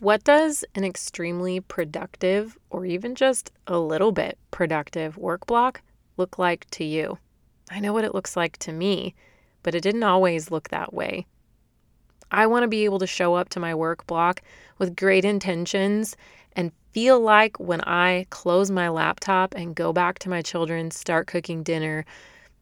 What 0.00 0.24
does 0.24 0.62
an 0.74 0.84
extremely 0.84 1.58
productive, 1.58 2.58
or 2.68 2.84
even 2.84 3.14
just 3.14 3.50
a 3.66 3.78
little 3.78 4.12
bit 4.12 4.36
productive 4.50 5.16
work 5.16 5.46
block 5.46 5.80
look 6.18 6.38
like 6.38 6.68
to 6.72 6.84
you? 6.84 7.16
I 7.70 7.80
know 7.80 7.94
what 7.94 8.04
it 8.04 8.14
looks 8.14 8.36
like 8.36 8.58
to 8.58 8.72
me, 8.72 9.14
but 9.62 9.74
it 9.74 9.80
didn't 9.80 10.02
always 10.02 10.50
look 10.50 10.68
that 10.68 10.92
way. 10.92 11.26
I 12.30 12.46
want 12.46 12.64
to 12.64 12.68
be 12.68 12.84
able 12.84 12.98
to 12.98 13.06
show 13.06 13.36
up 13.36 13.48
to 13.50 13.60
my 13.60 13.74
work 13.74 14.06
block 14.06 14.42
with 14.76 14.96
great 14.96 15.24
intentions 15.24 16.14
and 16.52 16.72
feel 16.92 17.18
like 17.18 17.58
when 17.58 17.80
I 17.80 18.26
close 18.28 18.70
my 18.70 18.90
laptop 18.90 19.54
and 19.54 19.74
go 19.74 19.94
back 19.94 20.18
to 20.20 20.28
my 20.28 20.42
children, 20.42 20.90
start 20.90 21.26
cooking 21.26 21.62
dinner, 21.62 22.04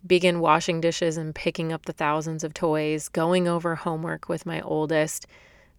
begin 0.06 0.38
washing 0.38 0.80
dishes 0.80 1.16
and 1.16 1.34
picking 1.34 1.72
up 1.72 1.86
the 1.86 1.92
thousands 1.92 2.44
of 2.44 2.54
toys, 2.54 3.08
going 3.08 3.48
over 3.48 3.74
homework 3.74 4.28
with 4.28 4.46
my 4.46 4.60
oldest, 4.60 5.26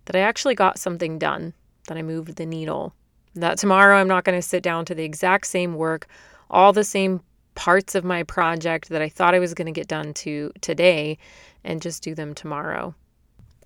that 0.05 0.15
I 0.15 0.19
actually 0.19 0.55
got 0.55 0.79
something 0.79 1.19
done, 1.19 1.53
that 1.87 1.97
I 1.97 2.01
moved 2.01 2.35
the 2.35 2.45
needle. 2.45 2.93
That 3.35 3.57
tomorrow 3.57 3.97
I'm 3.97 4.07
not 4.07 4.23
going 4.23 4.37
to 4.37 4.47
sit 4.47 4.63
down 4.63 4.85
to 4.85 4.95
the 4.95 5.03
exact 5.03 5.47
same 5.47 5.75
work, 5.75 6.07
all 6.49 6.73
the 6.73 6.83
same 6.83 7.21
parts 7.55 7.95
of 7.95 8.03
my 8.03 8.23
project 8.23 8.89
that 8.89 9.01
I 9.01 9.09
thought 9.09 9.33
I 9.33 9.39
was 9.39 9.53
going 9.53 9.65
to 9.65 9.71
get 9.71 9.87
done 9.87 10.13
to 10.15 10.51
today 10.61 11.17
and 11.63 11.81
just 11.81 12.03
do 12.03 12.13
them 12.13 12.33
tomorrow. 12.33 12.93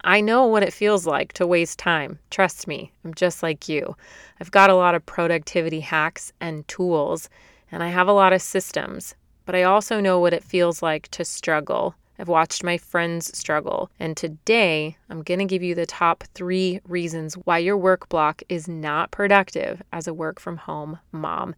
I 0.04 0.22
know 0.22 0.46
what 0.46 0.64
it 0.64 0.72
feels 0.72 1.06
like 1.06 1.34
to 1.34 1.46
waste 1.46 1.78
time. 1.78 2.20
Trust 2.30 2.68
me, 2.68 2.92
I'm 3.04 3.14
just 3.14 3.44
like 3.44 3.68
you. 3.68 3.96
I've 4.40 4.52
got 4.52 4.70
a 4.70 4.76
lot 4.76 4.96
of 4.96 5.06
productivity 5.06 5.82
hacks 5.82 6.32
and 6.40 6.66
tools, 6.70 7.30
and 7.72 7.84
I 7.84 7.90
have 7.90 8.08
a 8.08 8.14
lot 8.14 8.32
of 8.32 8.42
systems, 8.42 9.16
but 9.46 9.56
I 9.56 9.64
also 9.64 10.00
know 10.00 10.20
what 10.20 10.34
it 10.34 10.44
feels 10.44 10.82
like 10.82 11.10
to 11.10 11.26
struggle. 11.26 11.96
I've 12.20 12.28
watched 12.28 12.66
my 12.66 12.78
friends 12.78 13.36
struggle, 13.38 13.90
and 13.98 14.18
today 14.18 14.98
I'm 15.10 15.24
going 15.24 15.40
to 15.40 15.46
give 15.46 15.64
you 15.64 15.74
the 15.74 15.86
top 15.86 16.26
three 16.34 16.82
reasons 16.86 17.36
why 17.36 17.60
your 17.60 17.78
work 17.78 18.10
block 18.10 18.44
is 18.50 18.68
not 18.68 19.12
productive 19.12 19.82
as 19.94 20.06
a 20.06 20.14
work 20.14 20.38
from 20.38 20.58
home 20.58 21.00
mom. 21.14 21.56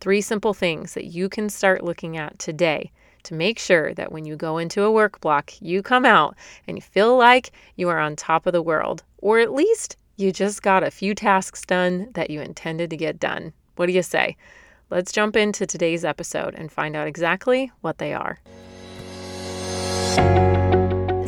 Three 0.00 0.22
simple 0.22 0.54
things 0.54 0.94
that 0.94 1.04
you 1.04 1.28
can 1.28 1.50
start 1.50 1.84
looking 1.84 2.16
at 2.16 2.38
today 2.38 2.90
to 3.24 3.34
make 3.34 3.58
sure 3.58 3.92
that 3.94 4.10
when 4.10 4.24
you 4.24 4.34
go 4.34 4.56
into 4.56 4.82
a 4.82 4.90
work 4.90 5.20
block, 5.20 5.52
you 5.60 5.82
come 5.82 6.06
out 6.06 6.34
and 6.66 6.78
you 6.78 6.82
feel 6.82 7.14
like 7.18 7.50
you 7.76 7.90
are 7.90 7.98
on 7.98 8.16
top 8.16 8.46
of 8.46 8.54
the 8.54 8.62
world, 8.62 9.02
or 9.18 9.40
at 9.40 9.52
least 9.52 9.98
you 10.16 10.32
just 10.32 10.62
got 10.62 10.82
a 10.82 10.90
few 10.90 11.14
tasks 11.14 11.66
done 11.66 12.08
that 12.14 12.30
you 12.30 12.40
intended 12.40 12.88
to 12.88 12.96
get 12.96 13.20
done. 13.20 13.52
What 13.76 13.86
do 13.86 13.92
you 13.92 14.02
say? 14.02 14.38
Let's 14.88 15.12
jump 15.12 15.36
into 15.36 15.66
today's 15.66 16.02
episode 16.02 16.54
and 16.54 16.72
find 16.72 16.96
out 16.96 17.06
exactly 17.06 17.70
what 17.82 17.98
they 17.98 18.14
are. 18.14 18.38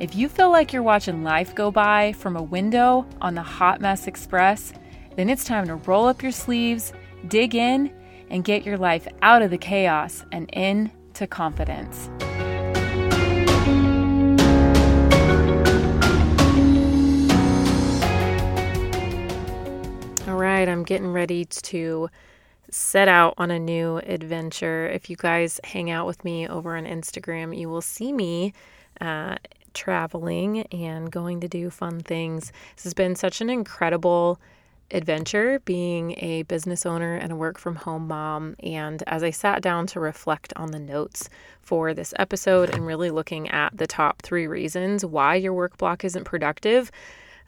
if 0.00 0.14
you 0.14 0.28
feel 0.28 0.52
like 0.52 0.72
you're 0.72 0.82
watching 0.82 1.24
life 1.24 1.56
go 1.56 1.72
by 1.72 2.12
from 2.12 2.36
a 2.36 2.42
window 2.42 3.04
on 3.20 3.34
the 3.34 3.42
Hot 3.42 3.80
Mess 3.80 4.06
Express, 4.06 4.72
then 5.16 5.28
it's 5.28 5.44
time 5.44 5.66
to 5.66 5.74
roll 5.74 6.06
up 6.06 6.22
your 6.22 6.30
sleeves, 6.30 6.92
dig 7.26 7.56
in, 7.56 7.92
and 8.30 8.44
get 8.44 8.64
your 8.64 8.76
life 8.76 9.08
out 9.22 9.42
of 9.42 9.50
the 9.50 9.58
chaos 9.58 10.24
and 10.30 10.48
into 10.50 11.26
confidence. 11.26 12.08
All 20.28 20.36
right, 20.36 20.68
I'm 20.68 20.84
getting 20.84 21.12
ready 21.12 21.44
to 21.46 22.08
set 22.70 23.08
out 23.08 23.34
on 23.36 23.50
a 23.50 23.58
new 23.58 23.96
adventure. 23.96 24.86
If 24.86 25.10
you 25.10 25.16
guys 25.16 25.58
hang 25.64 25.90
out 25.90 26.06
with 26.06 26.24
me 26.24 26.46
over 26.46 26.76
on 26.76 26.84
Instagram, 26.84 27.58
you 27.58 27.68
will 27.68 27.82
see 27.82 28.12
me 28.12 28.52
uh, 29.00 29.36
traveling 29.74 30.62
and 30.72 31.10
going 31.10 31.40
to 31.40 31.48
do 31.48 31.70
fun 31.70 32.00
things. 32.00 32.52
This 32.76 32.84
has 32.84 32.94
been 32.94 33.16
such 33.16 33.40
an 33.40 33.50
incredible 33.50 34.40
adventure 34.90 35.60
being 35.60 36.14
a 36.18 36.42
business 36.44 36.86
owner 36.86 37.14
and 37.14 37.32
a 37.32 37.36
work 37.36 37.58
from 37.58 37.76
home 37.76 38.08
mom. 38.08 38.56
And 38.60 39.02
as 39.06 39.22
I 39.22 39.30
sat 39.30 39.62
down 39.62 39.86
to 39.88 40.00
reflect 40.00 40.52
on 40.56 40.70
the 40.70 40.78
notes 40.78 41.28
for 41.60 41.92
this 41.92 42.14
episode 42.18 42.70
and 42.70 42.86
really 42.86 43.10
looking 43.10 43.48
at 43.50 43.76
the 43.76 43.86
top 43.86 44.22
three 44.22 44.46
reasons 44.46 45.04
why 45.04 45.34
your 45.34 45.52
work 45.52 45.76
block 45.76 46.04
isn't 46.04 46.24
productive, 46.24 46.90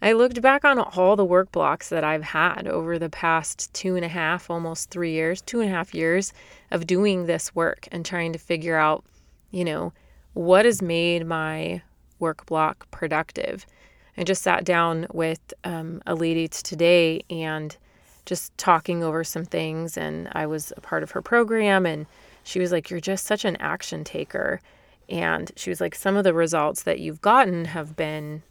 I 0.02 0.12
looked 0.12 0.40
back 0.40 0.64
on 0.64 0.78
all 0.78 1.14
the 1.14 1.24
work 1.24 1.52
blocks 1.52 1.90
that 1.90 2.04
I've 2.04 2.22
had 2.22 2.66
over 2.66 2.98
the 2.98 3.10
past 3.10 3.72
two 3.74 3.96
and 3.96 4.04
a 4.04 4.08
half, 4.08 4.48
almost 4.48 4.90
three 4.90 5.12
years, 5.12 5.42
two 5.42 5.60
and 5.60 5.70
a 5.70 5.72
half 5.72 5.94
years 5.94 6.32
of 6.70 6.86
doing 6.86 7.26
this 7.26 7.54
work 7.54 7.86
and 7.92 8.04
trying 8.04 8.32
to 8.32 8.38
figure 8.38 8.76
out, 8.76 9.04
you 9.50 9.64
know, 9.64 9.92
what 10.32 10.64
has 10.64 10.80
made 10.80 11.26
my 11.26 11.82
work 12.20 12.46
block 12.46 12.90
productive. 12.90 13.66
I 14.16 14.24
just 14.24 14.42
sat 14.42 14.64
down 14.64 15.06
with 15.12 15.54
um, 15.64 16.02
a 16.06 16.14
lady 16.14 16.48
today 16.48 17.22
and 17.30 17.76
just 18.26 18.56
talking 18.58 19.02
over 19.02 19.24
some 19.24 19.44
things, 19.44 19.96
and 19.96 20.28
I 20.32 20.46
was 20.46 20.72
a 20.76 20.80
part 20.80 21.02
of 21.02 21.12
her 21.12 21.22
program, 21.22 21.86
and 21.86 22.06
she 22.44 22.60
was 22.60 22.70
like, 22.72 22.90
You're 22.90 23.00
just 23.00 23.26
such 23.26 23.44
an 23.44 23.56
action 23.56 24.04
taker. 24.04 24.60
And 25.08 25.50
she 25.56 25.70
was 25.70 25.80
like, 25.80 25.94
Some 25.94 26.16
of 26.16 26.24
the 26.24 26.34
results 26.34 26.82
that 26.84 27.00
you've 27.00 27.20
gotten 27.20 27.64
have 27.66 27.96
been 27.96 28.42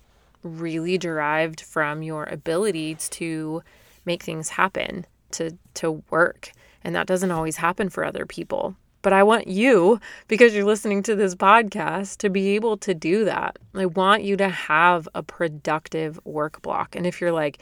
really 0.43 0.97
derived 0.97 1.61
from 1.61 2.01
your 2.01 2.25
abilities 2.25 3.09
to 3.09 3.61
make 4.05 4.23
things 4.23 4.49
happen, 4.49 5.05
to 5.31 5.57
to 5.75 6.03
work. 6.09 6.51
And 6.83 6.95
that 6.95 7.07
doesn't 7.07 7.31
always 7.31 7.57
happen 7.57 7.89
for 7.89 8.05
other 8.05 8.25
people. 8.25 8.75
But 9.01 9.13
I 9.13 9.23
want 9.23 9.47
you, 9.47 9.99
because 10.27 10.53
you're 10.53 10.65
listening 10.65 11.03
to 11.03 11.15
this 11.15 11.35
podcast, 11.35 12.17
to 12.17 12.29
be 12.29 12.49
able 12.55 12.77
to 12.77 12.93
do 12.93 13.25
that. 13.25 13.57
I 13.73 13.85
want 13.85 14.23
you 14.23 14.35
to 14.37 14.49
have 14.49 15.07
a 15.15 15.23
productive 15.23 16.19
work 16.25 16.61
block. 16.61 16.95
And 16.95 17.05
if 17.05 17.21
you're 17.21 17.31
like, 17.31 17.59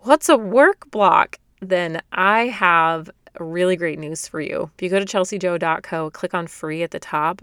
what's 0.00 0.28
a 0.28 0.36
work 0.36 0.90
block? 0.90 1.38
Then 1.60 2.02
I 2.12 2.46
have 2.46 3.08
really 3.38 3.76
great 3.76 3.98
news 3.98 4.26
for 4.26 4.40
you. 4.40 4.70
If 4.76 4.82
you 4.82 4.88
go 4.88 4.98
to 4.98 5.04
chelseajoe.co, 5.04 6.10
click 6.10 6.34
on 6.34 6.46
free 6.46 6.82
at 6.82 6.90
the 6.90 7.00
top, 7.00 7.42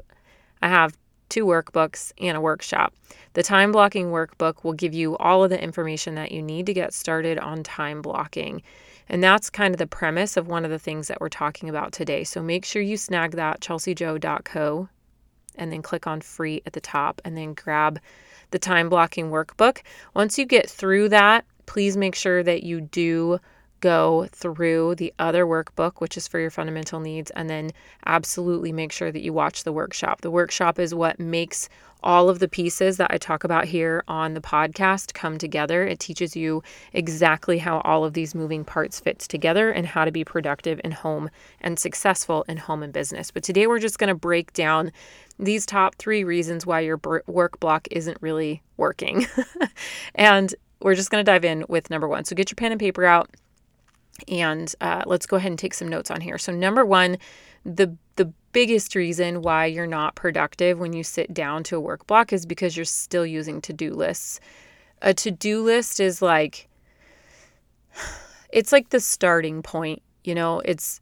I 0.61 0.67
have 0.67 0.97
two 1.29 1.45
workbooks, 1.45 2.11
and 2.19 2.35
a 2.35 2.41
workshop. 2.41 2.93
The 3.33 3.41
time 3.43 3.71
blocking 3.71 4.07
workbook 4.07 4.63
will 4.63 4.73
give 4.73 4.93
you 4.93 5.17
all 5.17 5.43
of 5.43 5.49
the 5.49 5.63
information 5.63 6.15
that 6.15 6.33
you 6.33 6.41
need 6.41 6.65
to 6.65 6.73
get 6.73 6.93
started 6.93 7.39
on 7.39 7.63
time 7.63 8.01
blocking. 8.01 8.61
And 9.11 9.21
that's 9.21 9.49
kind 9.49 9.73
of 9.73 9.77
the 9.77 9.87
premise 9.87 10.37
of 10.37 10.47
one 10.47 10.63
of 10.63 10.71
the 10.71 10.79
things 10.79 11.09
that 11.09 11.19
we're 11.19 11.27
talking 11.27 11.67
about 11.67 11.91
today. 11.91 12.23
So 12.23 12.41
make 12.41 12.63
sure 12.63 12.81
you 12.81 12.95
snag 12.95 13.31
that, 13.31 13.59
chelseajoe.co, 13.59 14.87
and 15.55 15.71
then 15.71 15.81
click 15.81 16.07
on 16.07 16.21
free 16.21 16.61
at 16.65 16.71
the 16.71 16.79
top 16.79 17.21
and 17.25 17.35
then 17.35 17.53
grab 17.53 17.99
the 18.51 18.57
time 18.57 18.87
blocking 18.87 19.29
workbook. 19.29 19.79
Once 20.15 20.39
you 20.39 20.45
get 20.45 20.69
through 20.69 21.09
that, 21.09 21.43
please 21.65 21.97
make 21.97 22.15
sure 22.15 22.41
that 22.41 22.63
you 22.63 22.79
do 22.79 23.37
go 23.81 24.27
through 24.31 24.95
the 24.95 25.13
other 25.19 25.45
workbook, 25.45 25.93
which 25.99 26.15
is 26.15 26.27
for 26.27 26.39
your 26.39 26.51
fundamental 26.51 26.99
needs, 26.99 27.31
and 27.31 27.49
then 27.49 27.71
absolutely 28.05 28.71
make 28.71 28.91
sure 28.91 29.11
that 29.11 29.21
you 29.21 29.33
watch 29.33 29.63
the 29.63 29.73
workshop. 29.73 30.21
The 30.21 30.31
workshop 30.31 30.79
is 30.79 30.95
what 30.95 31.19
makes 31.19 31.67
all 32.03 32.29
of 32.29 32.39
the 32.39 32.47
pieces 32.47 32.97
that 32.97 33.11
I 33.11 33.17
talk 33.17 33.43
about 33.43 33.65
here 33.65 34.03
on 34.07 34.33
the 34.33 34.41
podcast 34.41 35.13
come 35.13 35.37
together. 35.37 35.85
It 35.85 35.99
teaches 35.99 36.35
you 36.35 36.63
exactly 36.93 37.59
how 37.59 37.81
all 37.81 38.03
of 38.03 38.13
these 38.13 38.33
moving 38.33 38.63
parts 38.63 38.99
fits 38.99 39.27
together 39.27 39.69
and 39.69 39.85
how 39.85 40.05
to 40.05 40.11
be 40.11 40.23
productive 40.23 40.81
in 40.83 40.91
home 40.91 41.29
and 41.61 41.77
successful 41.77 42.43
in 42.47 42.57
home 42.57 42.81
and 42.83 42.93
business. 42.93 43.29
But 43.29 43.43
today 43.43 43.67
we're 43.67 43.79
just 43.79 43.99
going 43.99 44.07
to 44.07 44.15
break 44.15 44.53
down 44.53 44.91
these 45.37 45.65
top 45.65 45.95
3 45.95 46.23
reasons 46.23 46.65
why 46.65 46.79
your 46.79 46.99
work 47.27 47.59
block 47.59 47.87
isn't 47.91 48.17
really 48.21 48.61
working. 48.77 49.27
and 50.15 50.53
we're 50.81 50.95
just 50.95 51.11
going 51.11 51.23
to 51.23 51.31
dive 51.31 51.45
in 51.45 51.65
with 51.67 51.89
number 51.89 52.07
1. 52.07 52.25
So 52.25 52.35
get 52.35 52.49
your 52.49 52.55
pen 52.55 52.71
and 52.71 52.79
paper 52.79 53.05
out 53.05 53.29
and 54.27 54.73
uh, 54.81 55.03
let's 55.05 55.25
go 55.25 55.37
ahead 55.37 55.51
and 55.51 55.59
take 55.59 55.73
some 55.73 55.87
notes 55.87 56.11
on 56.11 56.21
here. 56.21 56.37
So, 56.37 56.51
number 56.51 56.85
one, 56.85 57.17
the 57.65 57.95
the 58.15 58.31
biggest 58.51 58.95
reason 58.95 59.41
why 59.41 59.65
you're 59.65 59.87
not 59.87 60.15
productive 60.15 60.77
when 60.79 60.93
you 60.93 61.03
sit 61.03 61.33
down 61.33 61.63
to 61.63 61.77
a 61.77 61.79
work 61.79 62.05
block 62.07 62.33
is 62.33 62.45
because 62.45 62.75
you're 62.75 62.85
still 62.85 63.25
using 63.25 63.61
to 63.61 63.73
do 63.73 63.93
lists. 63.93 64.39
A 65.01 65.13
to 65.15 65.31
do 65.31 65.63
list 65.63 65.99
is 65.99 66.21
like 66.21 66.67
it's 68.51 68.71
like 68.71 68.89
the 68.89 68.99
starting 68.99 69.61
point. 69.61 70.01
You 70.23 70.35
know, 70.35 70.59
it's 70.59 71.01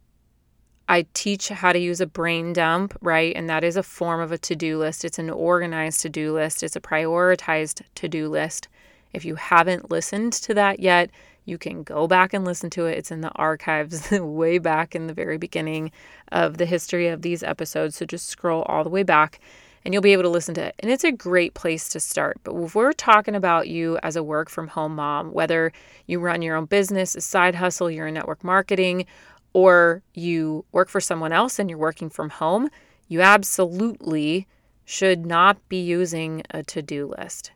I 0.88 1.05
teach 1.13 1.50
how 1.50 1.71
to 1.71 1.79
use 1.79 2.01
a 2.01 2.07
brain 2.07 2.51
dump, 2.51 2.97
right? 3.01 3.35
And 3.35 3.47
that 3.50 3.63
is 3.63 3.77
a 3.77 3.83
form 3.83 4.21
of 4.21 4.31
a 4.31 4.39
to 4.39 4.55
do 4.55 4.79
list. 4.79 5.05
It's 5.05 5.19
an 5.19 5.29
organized 5.29 6.01
to 6.01 6.09
do 6.09 6.33
list, 6.33 6.63
it's 6.63 6.75
a 6.75 6.81
prioritized 6.81 7.81
to 7.95 8.07
do 8.07 8.27
list. 8.27 8.67
If 9.13 9.25
you 9.25 9.35
haven't 9.35 9.89
listened 9.89 10.33
to 10.33 10.53
that 10.53 10.79
yet, 10.79 11.09
You 11.50 11.57
can 11.57 11.84
go 11.84 12.07
back 12.07 12.34
and 12.34 12.46
listen 12.46 12.69
to 12.72 12.86
it. 12.86 12.98
It's 12.98 13.12
in 13.12 13.22
the 13.22 13.31
archives 13.31 14.10
way 14.12 14.60
back 14.60 14.96
in 14.96 15.07
the 15.07 15.13
very 15.13 15.38
beginning 15.38 15.92
of 16.31 16.57
the 16.57 16.66
history 16.66 17.07
of 17.07 17.24
these 17.24 17.44
episodes. 17.44 17.98
So 17.98 18.06
just 18.06 18.28
scroll 18.28 18.62
all 18.63 18.84
the 18.84 18.90
way 18.90 19.04
back 19.04 19.40
and 19.84 19.94
you'll 19.94 20.04
be 20.04 20.13
able 20.13 20.24
to 20.24 20.30
listen 20.30 20.54
to 20.56 20.66
it. 20.66 20.75
And 20.80 20.92
it's 20.92 21.04
a 21.04 21.12
great 21.12 21.54
place 21.54 21.90
to 21.90 22.00
start. 22.00 22.38
But 22.44 22.56
if 22.56 22.75
we're 22.75 22.94
talking 22.94 23.36
about 23.36 23.68
you 23.68 23.98
as 24.04 24.16
a 24.16 24.24
work 24.24 24.50
from 24.50 24.68
home 24.68 24.96
mom, 24.96 25.31
whether 25.31 25.72
you 26.06 26.19
run 26.19 26.42
your 26.42 26.56
own 26.56 26.66
business, 26.66 27.16
a 27.16 27.22
side 27.22 27.56
hustle, 27.56 27.90
you're 27.90 28.07
in 28.07 28.13
network 28.13 28.44
marketing, 28.44 29.06
or 29.54 30.04
you 30.13 30.66
work 30.72 30.90
for 30.90 31.01
someone 31.01 31.31
else 31.31 31.60
and 31.60 31.69
you're 31.69 31.80
working 31.80 32.10
from 32.10 32.30
home, 32.30 32.69
you 33.07 33.22
absolutely 33.22 34.48
should 34.86 35.25
not 35.25 35.57
be 35.69 35.81
using 35.81 36.44
a 36.51 36.63
to 36.63 36.81
do 36.81 37.13
list. 37.18 37.51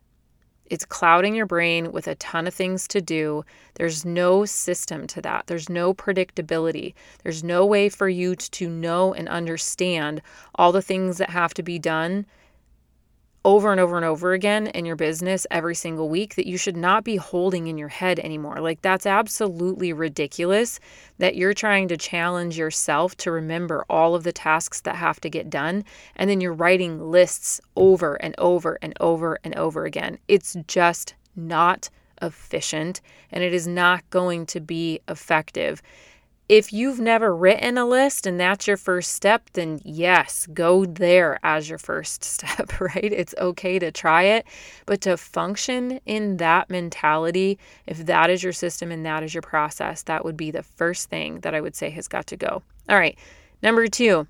It's 0.74 0.86
clouding 0.86 1.36
your 1.36 1.46
brain 1.46 1.92
with 1.92 2.08
a 2.08 2.16
ton 2.16 2.48
of 2.48 2.54
things 2.56 2.88
to 2.88 3.00
do. 3.00 3.46
There's 3.76 4.06
no 4.06 4.44
system 4.44 5.06
to 5.06 5.22
that. 5.22 5.46
There's 5.46 5.70
no 5.70 5.94
predictability. 5.94 6.96
There's 7.22 7.44
no 7.44 7.64
way 7.64 7.90
for 7.90 8.10
you 8.10 8.36
to 8.36 8.68
know 8.68 9.14
and 9.14 9.30
understand 9.30 10.24
all 10.56 10.72
the 10.72 10.82
things 10.82 11.20
that 11.20 11.30
have 11.30 11.54
to 11.54 11.62
be 11.62 11.78
done 11.78 12.26
over 13.46 13.72
and 13.72 13.80
over 13.80 13.98
and 13.98 14.06
over 14.06 14.34
again 14.34 14.68
in 14.68 14.86
your 14.86 14.96
business 14.96 15.46
every 15.52 15.76
single 15.76 16.08
week 16.08 16.36
that 16.36 16.48
you 16.48 16.58
should 16.58 16.78
not 16.78 17.04
be 17.04 17.18
holding 17.18 17.68
in 17.68 17.78
your 17.78 17.90
head 17.90 18.20
anymore. 18.20 18.62
Like, 18.62 18.82
that's 18.82 19.06
absolutely 19.06 19.92
ridiculous 19.92 20.80
that 21.18 21.36
you're 21.36 21.54
trying 21.54 21.90
to 21.90 21.98
challenge 21.98 22.58
yourself 22.58 23.18
to 23.18 23.32
remember 23.32 23.86
all 23.90 24.16
of 24.16 24.24
the 24.24 24.32
tasks 24.32 24.82
that 24.82 24.96
have 24.96 25.20
to 25.22 25.30
get 25.30 25.50
done. 25.50 25.84
And 26.16 26.30
then 26.30 26.40
you're 26.40 26.54
writing 26.54 27.12
lists 27.12 27.60
over 27.76 28.16
and 28.16 28.34
over 28.38 28.80
and 28.82 28.94
over 29.02 29.38
and 29.44 29.56
over 29.56 29.86
again. 29.86 30.18
It's 30.28 30.56
just 30.68 31.14
not 31.36 31.90
efficient 32.22 33.02
and 33.32 33.44
it 33.44 33.54
is 33.54 33.68
not 33.68 34.10
going 34.10 34.46
to 34.46 34.62
be 34.62 35.02
effective. 35.10 35.82
If 36.50 36.74
you've 36.74 37.00
never 37.00 37.34
written 37.34 37.78
a 37.78 37.86
list 37.86 38.28
and 38.28 38.38
that's 38.40 38.68
your 38.68 38.76
first 38.76 39.12
step, 39.12 39.50
then 39.54 39.80
yes, 39.84 40.46
go 40.54 40.86
there 40.86 41.40
as 41.42 41.70
your 41.70 41.78
first 41.78 42.24
step, 42.24 42.80
right? 42.80 43.04
It's 43.04 43.34
okay 43.38 43.80
to 43.80 43.92
try 43.92 44.24
it, 44.24 44.46
but 44.86 45.02
to 45.02 45.16
function 45.16 46.00
in 46.06 46.38
that 46.38 46.70
mentality, 46.70 47.58
if 47.88 48.06
that 48.06 48.30
is 48.30 48.44
your 48.44 48.54
system 48.54 48.92
and 48.92 49.06
that 49.06 49.24
is 49.24 49.34
your 49.34 49.42
process, 49.42 50.04
that 50.04 50.26
would 50.26 50.38
be 50.38 50.52
the 50.52 50.64
first 50.64 51.10
thing 51.10 51.40
that 51.42 51.56
I 51.56 51.62
would 51.62 51.76
say 51.76 51.90
has 51.92 52.08
got 52.08 52.28
to 52.28 52.38
go. 52.38 52.62
All 52.90 52.98
right, 52.98 53.18
number 53.62 53.88
two, 53.88 54.28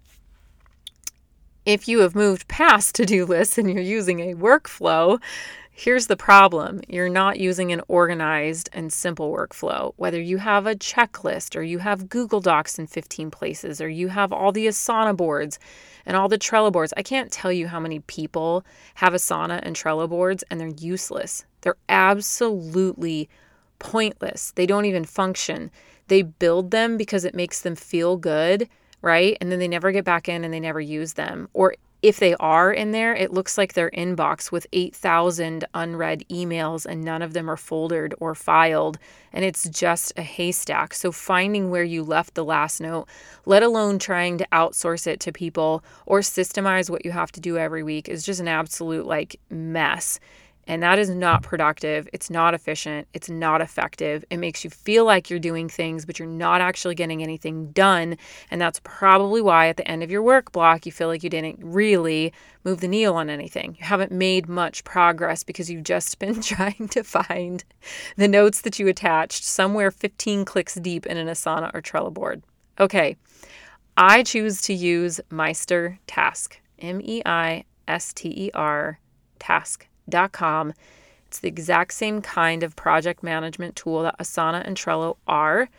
if 1.65 1.87
you 1.87 1.99
have 1.99 2.15
moved 2.15 2.47
past 2.47 2.95
to 2.95 3.05
do 3.05 3.25
lists 3.25 3.57
and 3.57 3.71
you're 3.71 3.81
using 3.81 4.19
a 4.19 4.35
workflow, 4.35 5.19
Here's 5.75 6.05
the 6.05 6.15
problem 6.15 6.81
you're 6.87 7.09
not 7.09 7.39
using 7.39 7.71
an 7.71 7.81
organized 7.87 8.69
and 8.73 8.93
simple 8.93 9.33
workflow. 9.33 9.93
Whether 9.95 10.21
you 10.21 10.37
have 10.37 10.67
a 10.67 10.75
checklist 10.75 11.55
or 11.55 11.63
you 11.63 11.79
have 11.79 12.09
Google 12.09 12.41
Docs 12.41 12.77
in 12.77 12.85
15 12.85 13.31
places 13.31 13.81
or 13.81 13.89
you 13.89 14.09
have 14.09 14.31
all 14.31 14.51
the 14.51 14.67
Asana 14.67 15.17
boards 15.17 15.57
and 16.05 16.15
all 16.15 16.29
the 16.29 16.37
Trello 16.37 16.71
boards. 16.71 16.93
I 16.95 17.01
can't 17.01 17.31
tell 17.31 17.51
you 17.51 17.67
how 17.67 17.79
many 17.79 18.01
people 18.01 18.63
have 18.95 19.13
Asana 19.13 19.61
and 19.63 19.75
Trello 19.75 20.07
boards 20.07 20.43
and 20.51 20.59
they're 20.59 20.67
useless. 20.67 21.43
They're 21.61 21.77
absolutely 21.89 23.27
pointless. 23.79 24.51
They 24.51 24.67
don't 24.67 24.85
even 24.85 25.05
function. 25.05 25.71
They 26.07 26.21
build 26.21 26.69
them 26.69 26.97
because 26.97 27.25
it 27.25 27.33
makes 27.33 27.61
them 27.61 27.75
feel 27.75 28.15
good, 28.15 28.69
right? 29.01 29.37
And 29.41 29.51
then 29.51 29.57
they 29.57 29.67
never 29.67 29.91
get 29.91 30.05
back 30.05 30.29
in 30.29 30.43
and 30.43 30.53
they 30.53 30.59
never 30.59 30.79
use 30.79 31.13
them. 31.13 31.49
Or 31.53 31.73
if 32.03 32.19
they 32.19 32.35
are 32.35 32.71
in 32.71 32.91
there, 32.91 33.15
it 33.15 33.31
looks 33.31 33.57
like 33.57 33.73
their 33.73 33.89
inbox 33.91 34.51
with 34.51 34.67
8,000 34.73 35.63
unread 35.73 36.25
emails 36.29 36.85
and 36.85 37.01
none 37.01 37.21
of 37.21 37.31
them 37.31 37.49
are 37.49 37.55
foldered 37.55 38.13
or 38.19 38.35
filed. 38.35 38.99
And 39.31 39.45
it's 39.45 39.69
just 39.69 40.11
a 40.17 40.21
haystack. 40.21 40.93
So, 40.93 41.13
finding 41.13 41.71
where 41.71 41.83
you 41.83 42.03
left 42.03 42.35
the 42.35 42.43
last 42.43 42.81
note, 42.81 43.07
let 43.45 43.63
alone 43.63 43.99
trying 43.99 44.37
to 44.39 44.47
outsource 44.51 45.07
it 45.07 45.21
to 45.21 45.31
people 45.31 45.81
or 46.05 46.19
systemize 46.19 46.89
what 46.89 47.05
you 47.05 47.11
have 47.11 47.31
to 47.31 47.39
do 47.39 47.57
every 47.57 47.83
week, 47.83 48.09
is 48.09 48.25
just 48.25 48.41
an 48.41 48.49
absolute 48.49 49.05
like 49.05 49.39
mess. 49.49 50.19
And 50.67 50.81
that 50.81 50.97
is 50.97 51.09
not 51.09 51.43
productive. 51.43 52.07
It's 52.13 52.29
not 52.29 52.53
efficient. 52.53 53.07
It's 53.13 53.29
not 53.29 53.61
effective. 53.61 54.23
It 54.29 54.37
makes 54.37 54.63
you 54.63 54.69
feel 54.69 55.03
like 55.03 55.29
you're 55.29 55.39
doing 55.39 55.67
things, 55.67 56.05
but 56.05 56.19
you're 56.19 56.27
not 56.27 56.61
actually 56.61 56.95
getting 56.95 57.21
anything 57.21 57.71
done. 57.71 58.17
And 58.49 58.61
that's 58.61 58.79
probably 58.83 59.41
why 59.41 59.67
at 59.67 59.77
the 59.77 59.87
end 59.87 60.03
of 60.03 60.11
your 60.11 60.23
work 60.23 60.51
block, 60.53 60.85
you 60.85 60.91
feel 60.91 61.09
like 61.09 61.23
you 61.23 61.29
didn't 61.29 61.59
really 61.61 62.31
move 62.63 62.79
the 62.79 62.87
needle 62.87 63.15
on 63.15 63.29
anything. 63.29 63.75
You 63.77 63.85
haven't 63.85 64.11
made 64.11 64.47
much 64.47 64.85
progress 64.85 65.43
because 65.43 65.69
you've 65.69 65.83
just 65.83 66.17
been 66.23 66.41
trying 66.41 66.87
to 66.89 67.03
find 67.03 67.63
the 68.15 68.27
notes 68.29 68.61
that 68.61 68.79
you 68.79 68.87
attached 68.87 69.43
somewhere 69.43 69.91
15 69.91 70.45
clicks 70.45 70.75
deep 70.75 71.05
in 71.05 71.17
an 71.17 71.27
Asana 71.27 71.71
or 71.73 71.81
Trello 71.81 72.13
board. 72.13 72.41
Okay, 72.79 73.17
I 73.97 74.23
choose 74.23 74.61
to 74.63 74.73
use 74.73 75.21
Meister 75.29 75.99
Task, 76.07 76.59
M 76.79 76.99
E 77.03 77.21
I 77.25 77.65
S 77.87 78.13
T 78.13 78.29
E 78.29 78.51
R 78.55 78.99
Task 79.37 79.87
Trello.com. 80.09 80.73
It's 81.27 81.39
the 81.39 81.47
exact 81.47 81.93
same 81.93 82.21
kind 82.21 82.63
of 82.63 82.75
project 82.75 83.23
management 83.23 83.75
tool 83.75 84.03
that 84.03 84.17
Asana 84.19 84.65
and 84.65 84.77
Trello 84.77 85.17
are. 85.27 85.69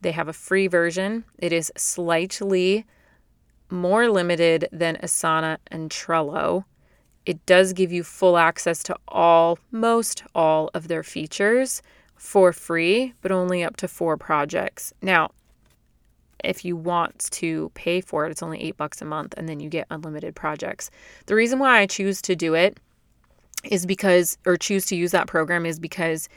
They 0.00 0.12
have 0.12 0.28
a 0.28 0.32
free 0.32 0.66
version. 0.66 1.24
It 1.38 1.52
is 1.52 1.72
slightly 1.76 2.84
more 3.70 4.08
limited 4.08 4.68
than 4.72 4.96
Asana 4.96 5.58
and 5.68 5.90
Trello. 5.90 6.64
It 7.24 7.44
does 7.46 7.72
give 7.72 7.92
you 7.92 8.04
full 8.04 8.36
access 8.36 8.82
to 8.84 8.96
all, 9.08 9.58
most 9.70 10.22
all 10.34 10.70
of 10.74 10.88
their 10.88 11.02
features 11.02 11.82
for 12.16 12.52
free, 12.52 13.14
but 13.20 13.32
only 13.32 13.64
up 13.64 13.76
to 13.76 13.88
four 13.88 14.16
projects. 14.16 14.92
Now, 15.02 15.30
if 16.44 16.64
you 16.64 16.76
want 16.76 17.30
to 17.32 17.70
pay 17.74 18.00
for 18.00 18.26
it, 18.26 18.30
it's 18.30 18.42
only 18.42 18.62
eight 18.62 18.76
bucks 18.76 19.02
a 19.02 19.04
month 19.04 19.34
and 19.36 19.48
then 19.48 19.58
you 19.58 19.68
get 19.68 19.86
unlimited 19.90 20.34
projects. 20.36 20.90
The 21.26 21.34
reason 21.34 21.58
why 21.58 21.78
I 21.78 21.86
choose 21.86 22.22
to 22.22 22.36
do 22.36 22.54
it 22.54 22.78
is 23.66 23.86
because, 23.86 24.38
or 24.46 24.56
choose 24.56 24.86
to 24.86 24.96
use 24.96 25.10
that 25.12 25.26
program 25.26 25.66
is 25.66 25.78
because 25.78 26.28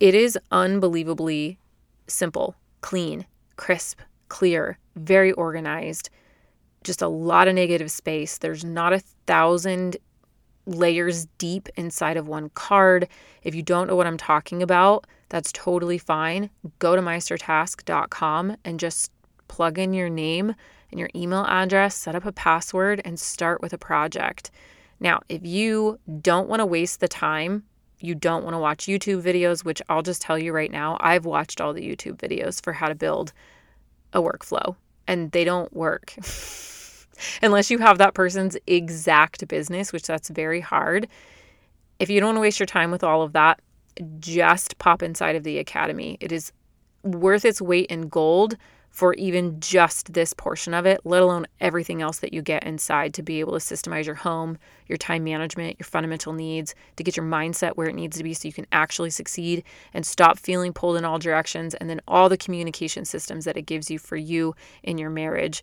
it 0.00 0.14
is 0.14 0.38
unbelievably 0.50 1.58
simple, 2.06 2.54
clean, 2.80 3.26
crisp, 3.56 4.00
clear, 4.28 4.78
very 4.96 5.32
organized, 5.32 6.10
just 6.84 7.02
a 7.02 7.08
lot 7.08 7.48
of 7.48 7.54
negative 7.54 7.90
space. 7.90 8.38
There's 8.38 8.64
not 8.64 8.92
a 8.92 9.02
thousand 9.26 9.96
layers 10.66 11.26
deep 11.38 11.68
inside 11.76 12.16
of 12.16 12.28
one 12.28 12.50
card. 12.50 13.08
If 13.42 13.54
you 13.54 13.62
don't 13.62 13.86
know 13.86 13.96
what 13.96 14.06
I'm 14.06 14.16
talking 14.16 14.62
about, 14.62 15.06
that's 15.28 15.52
totally 15.52 15.98
fine. 15.98 16.50
Go 16.78 16.96
to 16.96 17.02
meistertask.com 17.02 18.56
and 18.64 18.80
just 18.80 19.10
plug 19.48 19.78
in 19.78 19.92
your 19.92 20.08
name 20.08 20.54
and 20.90 21.00
your 21.00 21.10
email 21.14 21.44
address, 21.48 21.94
set 21.94 22.14
up 22.14 22.24
a 22.24 22.32
password, 22.32 23.00
and 23.04 23.18
start 23.18 23.60
with 23.60 23.72
a 23.72 23.78
project. 23.78 24.50
Now, 25.00 25.20
if 25.28 25.44
you 25.44 25.98
don't 26.20 26.48
want 26.48 26.60
to 26.60 26.66
waste 26.66 27.00
the 27.00 27.08
time, 27.08 27.64
you 28.00 28.14
don't 28.14 28.44
want 28.44 28.54
to 28.54 28.58
watch 28.58 28.86
YouTube 28.86 29.22
videos, 29.22 29.64
which 29.64 29.80
I'll 29.88 30.02
just 30.02 30.22
tell 30.22 30.38
you 30.38 30.52
right 30.52 30.70
now, 30.70 30.96
I've 31.00 31.24
watched 31.24 31.60
all 31.60 31.72
the 31.72 31.86
YouTube 31.86 32.16
videos 32.16 32.62
for 32.62 32.72
how 32.72 32.88
to 32.88 32.94
build 32.94 33.32
a 34.12 34.20
workflow, 34.20 34.76
and 35.06 35.30
they 35.32 35.44
don't 35.44 35.72
work. 35.74 36.14
Unless 37.42 37.70
you 37.70 37.78
have 37.78 37.98
that 37.98 38.14
person's 38.14 38.56
exact 38.66 39.46
business, 39.48 39.92
which 39.92 40.06
that's 40.06 40.28
very 40.28 40.60
hard. 40.60 41.08
If 41.98 42.10
you 42.10 42.20
don't 42.20 42.28
want 42.28 42.36
to 42.36 42.40
waste 42.40 42.60
your 42.60 42.66
time 42.66 42.90
with 42.90 43.02
all 43.02 43.22
of 43.22 43.32
that, 43.32 43.60
just 44.18 44.76
pop 44.78 45.02
inside 45.02 45.36
of 45.36 45.42
the 45.42 45.58
academy. 45.58 46.18
It 46.20 46.30
is 46.30 46.52
worth 47.02 47.44
its 47.44 47.62
weight 47.62 47.86
in 47.86 48.08
gold 48.08 48.56
for 48.96 49.12
even 49.16 49.60
just 49.60 50.14
this 50.14 50.32
portion 50.32 50.72
of 50.72 50.86
it, 50.86 50.98
let 51.04 51.20
alone 51.20 51.46
everything 51.60 52.00
else 52.00 52.20
that 52.20 52.32
you 52.32 52.40
get 52.40 52.64
inside 52.64 53.12
to 53.12 53.22
be 53.22 53.40
able 53.40 53.52
to 53.52 53.58
systemize 53.58 54.06
your 54.06 54.14
home, 54.14 54.56
your 54.86 54.96
time 54.96 55.22
management, 55.22 55.78
your 55.78 55.84
fundamental 55.84 56.32
needs, 56.32 56.74
to 56.96 57.04
get 57.04 57.14
your 57.14 57.26
mindset 57.26 57.72
where 57.74 57.88
it 57.88 57.94
needs 57.94 58.16
to 58.16 58.24
be 58.24 58.32
so 58.32 58.48
you 58.48 58.54
can 58.54 58.66
actually 58.72 59.10
succeed 59.10 59.62
and 59.92 60.06
stop 60.06 60.38
feeling 60.38 60.72
pulled 60.72 60.96
in 60.96 61.04
all 61.04 61.18
directions, 61.18 61.74
and 61.74 61.90
then 61.90 62.00
all 62.08 62.30
the 62.30 62.38
communication 62.38 63.04
systems 63.04 63.44
that 63.44 63.58
it 63.58 63.66
gives 63.66 63.90
you 63.90 63.98
for 63.98 64.16
you 64.16 64.54
in 64.82 64.96
your 64.96 65.10
marriage. 65.10 65.62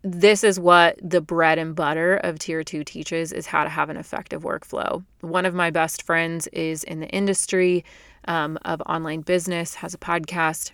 This 0.00 0.42
is 0.42 0.58
what 0.58 0.98
the 1.02 1.20
bread 1.20 1.58
and 1.58 1.76
butter 1.76 2.16
of 2.16 2.38
tier 2.38 2.64
two 2.64 2.82
teaches 2.82 3.30
is 3.30 3.44
how 3.44 3.62
to 3.62 3.68
have 3.68 3.90
an 3.90 3.98
effective 3.98 4.42
workflow. 4.42 5.04
One 5.20 5.44
of 5.44 5.52
my 5.52 5.70
best 5.70 6.02
friends 6.02 6.46
is 6.46 6.82
in 6.82 7.00
the 7.00 7.08
industry 7.08 7.84
um, 8.26 8.58
of 8.64 8.80
online 8.86 9.20
business, 9.20 9.74
has 9.74 9.92
a 9.92 9.98
podcast 9.98 10.70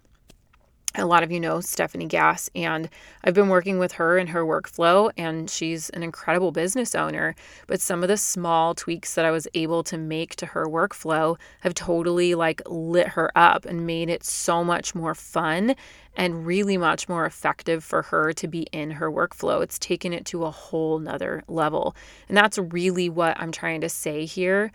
a 0.97 1.07
lot 1.07 1.23
of 1.23 1.33
you 1.33 1.41
know 1.41 1.61
Stephanie 1.61 2.07
Gass, 2.07 2.49
and 2.55 2.89
I've 3.25 3.35
been 3.35 3.49
working 3.49 3.79
with 3.79 3.93
her 3.93 4.17
in 4.17 4.29
her 4.29 4.45
workflow, 4.45 5.11
and 5.17 5.51
she's 5.51 5.91
an 5.91 6.03
incredible 6.03 6.53
business 6.53 6.95
owner. 6.95 7.35
But 7.67 7.81
some 7.81 8.03
of 8.03 8.09
the 8.09 8.17
small 8.17 8.75
tweaks 8.75 9.15
that 9.15 9.25
I 9.25 9.31
was 9.31 9.49
able 9.55 9.83
to 9.85 9.99
make 9.99 10.37
to 10.37 10.47
her 10.47 10.67
workflow 10.67 11.37
have 11.61 11.75
totally 11.75 12.35
like 12.35 12.63
lit 12.67 13.09
her 13.09 13.31
up 13.37 13.65
and 13.65 13.87
made 13.87 14.09
it 14.09 14.25
so 14.25 14.63
much 14.63 14.95
more 14.95 15.15
fun 15.15 15.75
and 16.17 16.47
really 16.47 16.77
much 16.77 17.09
more 17.09 17.27
effective 17.27 17.83
for 17.83 18.03
her 18.03 18.33
to 18.33 18.47
be 18.47 18.63
in 18.71 18.93
her 18.93 19.11
workflow. 19.11 19.63
It's 19.63 19.79
taken 19.79 20.13
it 20.13 20.25
to 20.27 20.45
a 20.45 20.51
whole 20.51 20.99
nother 21.01 21.43
level. 21.49 21.97
And 22.29 22.37
that's 22.37 22.59
really 22.59 23.09
what 23.09 23.39
I'm 23.41 23.51
trying 23.51 23.81
to 23.81 23.89
say 23.89 24.25
here 24.25 24.71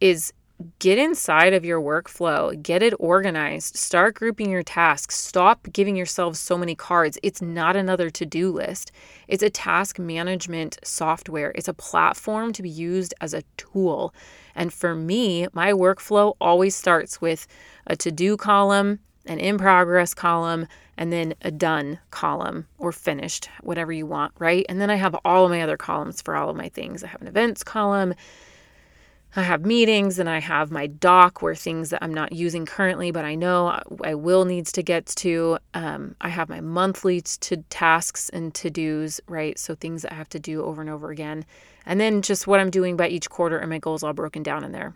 is 0.00 0.32
get 0.78 0.98
inside 0.98 1.52
of 1.52 1.64
your 1.64 1.80
workflow, 1.80 2.60
get 2.62 2.82
it 2.82 2.94
organized, 2.98 3.76
start 3.76 4.14
grouping 4.14 4.50
your 4.50 4.62
tasks, 4.62 5.16
stop 5.16 5.68
giving 5.72 5.94
yourself 5.94 6.36
so 6.36 6.58
many 6.58 6.74
cards. 6.74 7.18
It's 7.22 7.40
not 7.40 7.76
another 7.76 8.10
to 8.10 8.26
do 8.26 8.50
list, 8.50 8.90
it's 9.28 9.42
a 9.42 9.50
task 9.50 9.98
management 9.98 10.78
software, 10.82 11.52
it's 11.54 11.68
a 11.68 11.74
platform 11.74 12.52
to 12.52 12.62
be 12.62 12.68
used 12.68 13.14
as 13.20 13.34
a 13.34 13.44
tool. 13.56 14.12
And 14.54 14.72
for 14.72 14.94
me, 14.94 15.46
my 15.52 15.72
workflow 15.72 16.34
always 16.40 16.74
starts 16.74 17.20
with 17.20 17.46
a 17.86 17.94
to 17.96 18.10
do 18.10 18.36
column, 18.36 18.98
an 19.26 19.38
in 19.38 19.58
progress 19.58 20.14
column, 20.14 20.66
and 20.96 21.12
then 21.12 21.34
a 21.42 21.52
done 21.52 22.00
column 22.10 22.66
or 22.78 22.90
finished, 22.90 23.48
whatever 23.62 23.92
you 23.92 24.06
want, 24.06 24.32
right? 24.38 24.66
And 24.68 24.80
then 24.80 24.90
I 24.90 24.96
have 24.96 25.14
all 25.24 25.44
of 25.44 25.50
my 25.50 25.62
other 25.62 25.76
columns 25.76 26.20
for 26.20 26.34
all 26.34 26.50
of 26.50 26.56
my 26.56 26.68
things. 26.68 27.04
I 27.04 27.06
have 27.06 27.22
an 27.22 27.28
events 27.28 27.62
column 27.62 28.14
I 29.36 29.42
have 29.42 29.64
meetings 29.64 30.18
and 30.18 30.28
I 30.28 30.40
have 30.40 30.70
my 30.70 30.86
doc 30.86 31.42
where 31.42 31.54
things 31.54 31.90
that 31.90 32.02
I'm 32.02 32.14
not 32.14 32.32
using 32.32 32.64
currently, 32.64 33.10
but 33.10 33.24
I 33.24 33.34
know 33.34 33.78
I 34.02 34.14
will 34.14 34.44
needs 34.44 34.72
to 34.72 34.82
get 34.82 35.06
to. 35.16 35.58
Um, 35.74 36.16
I 36.20 36.30
have 36.30 36.48
my 36.48 36.60
monthly 36.60 37.20
to 37.20 37.58
tasks 37.68 38.30
and 38.30 38.54
to 38.54 38.70
dos, 38.70 39.20
right? 39.28 39.58
So 39.58 39.74
things 39.74 40.02
that 40.02 40.12
I 40.12 40.16
have 40.16 40.30
to 40.30 40.40
do 40.40 40.64
over 40.64 40.80
and 40.80 40.90
over 40.90 41.10
again. 41.10 41.44
And 41.84 42.00
then 42.00 42.22
just 42.22 42.46
what 42.46 42.58
I'm 42.58 42.70
doing 42.70 42.96
by 42.96 43.08
each 43.08 43.28
quarter 43.28 43.58
and 43.58 43.68
my 43.68 43.78
goals 43.78 44.02
all 44.02 44.14
broken 44.14 44.42
down 44.42 44.64
in 44.64 44.72
there. 44.72 44.94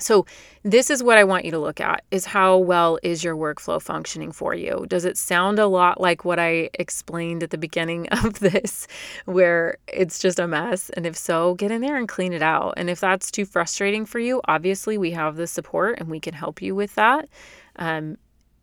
So 0.00 0.26
this 0.62 0.90
is 0.90 1.02
what 1.02 1.18
I 1.18 1.24
want 1.24 1.44
you 1.44 1.50
to 1.50 1.58
look 1.58 1.80
at 1.80 2.04
is 2.12 2.24
how 2.24 2.56
well 2.56 2.98
is 3.02 3.24
your 3.24 3.36
workflow 3.36 3.82
functioning 3.82 4.30
for 4.30 4.54
you? 4.54 4.86
Does 4.88 5.04
it 5.04 5.18
sound 5.18 5.58
a 5.58 5.66
lot 5.66 6.00
like 6.00 6.24
what 6.24 6.38
I 6.38 6.70
explained 6.74 7.42
at 7.42 7.50
the 7.50 7.58
beginning 7.58 8.08
of 8.24 8.38
this 8.38 8.86
where 9.24 9.78
it's 9.88 10.20
just 10.20 10.38
a 10.38 10.46
mess? 10.46 10.90
And 10.90 11.04
if 11.04 11.16
so, 11.16 11.54
get 11.54 11.72
in 11.72 11.80
there 11.80 11.96
and 11.96 12.08
clean 12.08 12.32
it 12.32 12.42
out. 12.42 12.74
And 12.76 12.88
if 12.88 13.00
that's 13.00 13.30
too 13.30 13.44
frustrating 13.44 14.06
for 14.06 14.20
you, 14.20 14.40
obviously 14.46 14.98
we 14.98 15.10
have 15.12 15.36
the 15.36 15.48
support 15.48 15.98
and 15.98 16.08
we 16.08 16.20
can 16.20 16.34
help 16.34 16.62
you 16.62 16.74
with 16.74 16.94
that. 16.94 17.28
Um, 17.76 18.18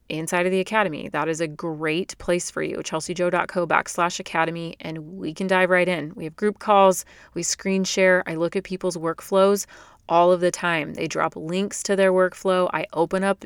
inside 0.10 0.46
of 0.46 0.52
the 0.52 0.60
academy. 0.60 1.10
That 1.10 1.28
is 1.28 1.42
a 1.42 1.48
great 1.48 2.18
place 2.18 2.52
for 2.52 2.62
you. 2.62 2.78
chelseajoe.co 2.78 3.66
backslash 3.66 4.20
academy, 4.20 4.76
and 4.80 5.18
we 5.18 5.34
can 5.34 5.48
dive 5.48 5.70
right 5.70 5.88
in. 5.88 6.14
We 6.16 6.26
have 6.26 6.36
group 6.36 6.60
calls, 6.60 7.06
we 7.34 7.44
screen 7.44 7.84
share, 7.84 8.24
I 8.28 8.36
look 8.36 8.56
at 8.56 8.64
people's 8.64 8.98
workflows 8.98 9.66
all 10.08 10.32
of 10.32 10.42
the 10.42 10.52
time. 10.52 10.94
They 10.94 11.08
drop 11.08 11.36
links 11.36 11.82
to 11.84 11.96
their 11.96 12.12
workflow. 12.12 12.70
I 12.74 12.86
open 12.94 13.24
up, 13.24 13.44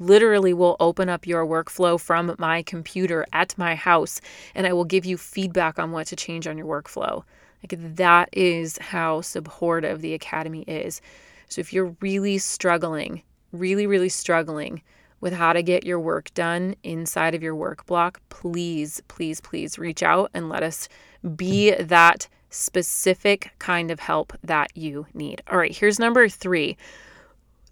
literally, 0.00 0.52
will 0.52 0.76
open 0.80 1.08
up 1.08 1.26
your 1.26 1.46
workflow 1.46 2.00
from 2.00 2.34
my 2.38 2.62
computer 2.62 3.26
at 3.32 3.56
my 3.56 3.74
house, 3.74 4.20
and 4.54 4.66
I 4.66 4.72
will 4.72 4.84
give 4.84 5.04
you 5.04 5.16
feedback 5.16 5.78
on 5.78 5.92
what 5.92 6.06
to 6.08 6.16
change 6.16 6.46
on 6.46 6.58
your 6.58 6.66
workflow. 6.66 7.24
Like 7.62 7.96
that 7.96 8.28
is 8.32 8.78
how 8.78 9.20
supportive 9.20 10.00
the 10.00 10.14
Academy 10.14 10.62
is. 10.62 11.00
So 11.48 11.60
if 11.60 11.72
you're 11.72 11.94
really 12.00 12.38
struggling, 12.38 13.22
really, 13.52 13.86
really 13.86 14.08
struggling 14.08 14.82
with 15.20 15.32
how 15.32 15.52
to 15.52 15.62
get 15.62 15.86
your 15.86 16.00
work 16.00 16.34
done 16.34 16.74
inside 16.82 17.34
of 17.34 17.42
your 17.42 17.54
work 17.54 17.86
block, 17.86 18.20
please, 18.28 19.00
please, 19.06 19.40
please 19.40 19.78
reach 19.78 20.02
out 20.02 20.30
and 20.34 20.48
let 20.48 20.64
us 20.64 20.88
be 21.36 21.72
that 21.76 22.28
specific 22.52 23.52
kind 23.58 23.90
of 23.90 24.00
help 24.00 24.32
that 24.44 24.70
you 24.76 25.06
need. 25.14 25.42
All 25.50 25.58
right, 25.58 25.76
here's 25.76 25.98
number 25.98 26.28
three. 26.28 26.76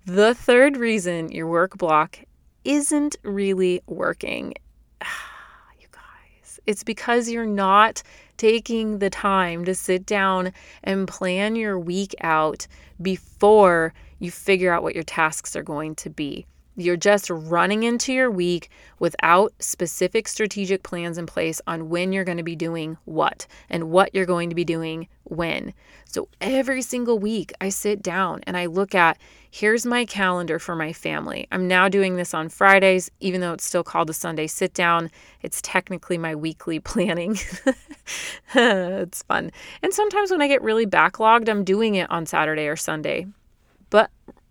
The 0.06 0.34
third 0.34 0.76
reason 0.76 1.30
your 1.30 1.46
work 1.46 1.78
block 1.78 2.18
isn't 2.64 3.16
really 3.22 3.80
working, 3.86 4.54
you 5.80 5.86
guys, 5.92 6.60
it's 6.66 6.82
because 6.82 7.28
you're 7.28 7.46
not 7.46 8.02
taking 8.36 8.98
the 8.98 9.10
time 9.10 9.64
to 9.66 9.74
sit 9.74 10.06
down 10.06 10.52
and 10.82 11.06
plan 11.06 11.56
your 11.56 11.78
week 11.78 12.14
out 12.22 12.66
before 13.02 13.92
you 14.18 14.30
figure 14.30 14.72
out 14.72 14.82
what 14.82 14.94
your 14.94 15.04
tasks 15.04 15.54
are 15.54 15.62
going 15.62 15.94
to 15.94 16.10
be. 16.10 16.46
You're 16.76 16.96
just 16.96 17.28
running 17.28 17.82
into 17.82 18.12
your 18.12 18.30
week 18.30 18.70
without 18.98 19.52
specific 19.58 20.28
strategic 20.28 20.82
plans 20.82 21.18
in 21.18 21.26
place 21.26 21.60
on 21.66 21.88
when 21.88 22.12
you're 22.12 22.24
going 22.24 22.38
to 22.38 22.44
be 22.44 22.56
doing 22.56 22.96
what 23.04 23.46
and 23.68 23.90
what 23.90 24.14
you're 24.14 24.26
going 24.26 24.48
to 24.50 24.54
be 24.54 24.64
doing 24.64 25.08
when. 25.24 25.74
So 26.04 26.28
every 26.40 26.82
single 26.82 27.18
week, 27.18 27.52
I 27.60 27.68
sit 27.68 28.02
down 28.02 28.40
and 28.46 28.56
I 28.56 28.66
look 28.66 28.94
at 28.94 29.18
here's 29.50 29.84
my 29.84 30.04
calendar 30.04 30.58
for 30.58 30.76
my 30.76 30.92
family. 30.92 31.48
I'm 31.50 31.66
now 31.66 31.88
doing 31.88 32.16
this 32.16 32.34
on 32.34 32.48
Fridays, 32.48 33.10
even 33.20 33.40
though 33.40 33.52
it's 33.52 33.64
still 33.64 33.84
called 33.84 34.10
a 34.10 34.14
Sunday 34.14 34.46
sit 34.46 34.72
down. 34.72 35.10
It's 35.42 35.60
technically 35.62 36.18
my 36.18 36.34
weekly 36.34 36.78
planning. 36.80 37.36
it's 38.54 39.22
fun. 39.24 39.50
And 39.82 39.92
sometimes 39.92 40.30
when 40.30 40.40
I 40.40 40.48
get 40.48 40.62
really 40.62 40.86
backlogged, 40.86 41.48
I'm 41.48 41.64
doing 41.64 41.96
it 41.96 42.10
on 42.10 42.26
Saturday 42.26 42.68
or 42.68 42.76
Sunday. 42.76 43.26
But 43.90 44.10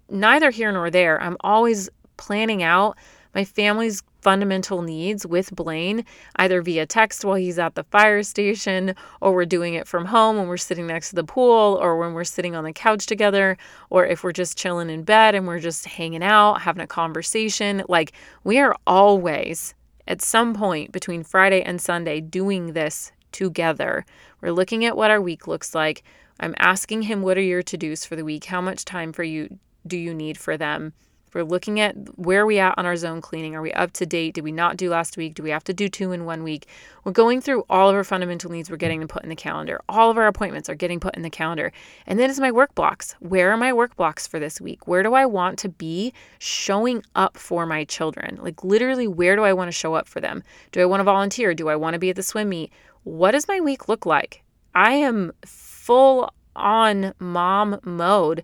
neither 0.09 0.49
here 0.49 0.71
nor 0.71 0.89
there. 0.89 1.21
I'm 1.21 1.38
always 1.41 1.89
planning 2.19 2.61
out 2.61 2.97
my 3.33 3.43
family's 3.43 4.03
fundamental 4.21 4.81
needs 4.81 5.25
with 5.25 5.55
Blaine, 5.55 6.03
either 6.35 6.61
via 6.61 6.85
text 6.85 7.23
while 7.23 7.35
he's 7.35 7.59
at 7.59 7.75
the 7.75 7.83
fire 7.85 8.23
station, 8.23 8.95
or 9.21 9.33
we're 9.33 9.45
doing 9.45 9.75
it 9.75 9.88
from 9.88 10.05
home 10.05 10.38
when 10.38 10.47
we're 10.47 10.57
sitting 10.57 10.88
next 10.88 11.09
to 11.09 11.15
the 11.15 11.23
pool, 11.23 11.77
or 11.81 11.97
when 11.97 12.13
we're 12.13 12.23
sitting 12.23 12.55
on 12.55 12.63
the 12.63 12.73
couch 12.73 13.05
together, 13.05 13.57
or 13.89 14.05
if 14.05 14.23
we're 14.23 14.31
just 14.31 14.57
chilling 14.57 14.89
in 14.89 15.03
bed 15.03 15.35
and 15.35 15.47
we're 15.47 15.59
just 15.59 15.85
hanging 15.85 16.23
out, 16.23 16.61
having 16.61 16.81
a 16.81 16.88
conversation. 16.88 17.83
Like, 17.88 18.13
we 18.43 18.59
are 18.59 18.75
always 18.85 19.73
at 20.07 20.21
some 20.21 20.53
point 20.53 20.91
between 20.91 21.23
Friday 21.23 21.61
and 21.61 21.79
Sunday 21.79 22.19
doing 22.19 22.73
this 22.73 23.11
together. 23.31 24.05
We're 24.41 24.51
looking 24.51 24.85
at 24.85 24.97
what 24.97 25.11
our 25.11 25.21
week 25.21 25.47
looks 25.47 25.75
like. 25.75 26.03
I'm 26.39 26.55
asking 26.57 27.03
him, 27.03 27.21
What 27.21 27.38
are 27.38 27.41
your 27.41 27.61
to 27.63 27.77
dos 27.77 28.05
for 28.05 28.15
the 28.15 28.25
week? 28.25 28.45
How 28.45 28.59
much 28.59 28.85
time 28.85 29.13
for 29.13 29.23
you 29.23 29.59
do 29.85 29.97
you 29.97 30.13
need 30.13 30.38
for 30.38 30.57
them? 30.57 30.93
We're 31.33 31.43
looking 31.43 31.79
at 31.79 31.95
where 32.17 32.45
we 32.45 32.59
at 32.59 32.77
on 32.77 32.86
our 32.86 32.95
zone 32.95 33.21
cleaning? 33.21 33.55
Are 33.55 33.62
we 33.62 33.71
up 33.74 33.91
to 33.93 34.05
date? 34.05 34.33
Did 34.33 34.43
we 34.43 34.51
not 34.51 34.77
do 34.77 34.89
last 34.89 35.17
week? 35.17 35.36
Do 35.36 35.43
we 35.43 35.51
have 35.51 35.63
to 35.65 35.74
do 35.74 35.88
two 35.88 36.12
in 36.12 36.25
one 36.25 36.43
week? 36.43 36.67
We're 37.03 37.12
going 37.12 37.41
through 37.41 37.65
all 37.69 37.89
of 37.89 37.95
our 37.95 38.03
fundamental 38.03 38.51
needs. 38.51 38.69
We're 38.69 38.77
getting 38.77 39.00
them 39.00 39.07
put 39.07 39.24
in 39.24 39.29
the 39.29 39.36
calendar. 39.36 39.81
All 39.88 40.09
of 40.09 40.17
our 40.17 40.27
appointments 40.27 40.69
are 40.69 40.75
getting 40.75 41.00
put 41.00 41.15
in 41.15 41.21
the 41.21 41.29
calendar. 41.29 41.71
And 42.07 42.19
then 42.19 42.29
is 42.29 42.39
my 42.39 42.51
work 42.51 42.74
blocks. 42.75 43.15
Where 43.19 43.51
are 43.51 43.57
my 43.57 43.74
work 43.74 43.95
blocks 43.95 44.27
for 44.27 44.39
this 44.39 44.59
week? 44.59 44.88
Where 44.88 45.03
do 45.03 45.13
I 45.13 45.25
want 45.25 45.59
to 45.59 45.69
be 45.69 46.13
showing 46.39 47.03
up 47.15 47.38
for 47.38 47.65
my 47.65 47.83
children? 47.83 48.39
Like 48.41 48.63
literally, 48.63 49.07
where 49.07 49.36
do 49.36 49.43
I 49.43 49.53
want 49.53 49.67
to 49.67 49.74
show 49.77 49.93
up 49.93 50.07
for 50.07 50.19
them? 50.19 50.43
Do 50.71 50.81
I 50.81 50.86
want 50.86 51.00
to 51.00 51.05
volunteer? 51.05 51.53
Do 51.53 51.69
I 51.69 51.75
want 51.75 51.93
to 51.93 52.00
be 52.00 52.09
at 52.09 52.15
the 52.15 52.24
swim 52.24 52.50
meet? 52.50 52.71
What 53.03 53.31
does 53.31 53.48
my 53.48 53.59
week 53.59 53.88
look 53.88 54.05
like? 54.05 54.43
I 54.75 54.93
am 54.93 55.31
full 55.45 56.33
on 56.55 57.13
mom 57.19 57.79
mode 57.83 58.43